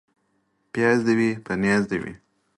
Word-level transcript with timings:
پياز 0.73 0.99
دي 1.07 1.13
وي، 1.19 1.31
په 1.45 1.51
نياز 1.63 1.83
دي 1.91 1.97
وي. 2.03 2.13